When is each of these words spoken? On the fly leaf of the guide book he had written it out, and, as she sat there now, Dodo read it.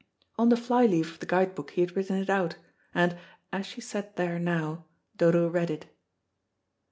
On 0.35 0.49
the 0.49 0.57
fly 0.57 0.87
leaf 0.87 1.13
of 1.13 1.19
the 1.19 1.27
guide 1.27 1.53
book 1.53 1.69
he 1.69 1.81
had 1.81 1.95
written 1.95 2.15
it 2.15 2.27
out, 2.27 2.55
and, 2.91 3.15
as 3.53 3.67
she 3.67 3.81
sat 3.81 4.15
there 4.15 4.39
now, 4.39 4.85
Dodo 5.15 5.47
read 5.47 5.69
it. 5.69 5.93